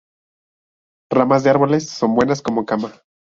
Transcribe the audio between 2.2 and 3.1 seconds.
como cama.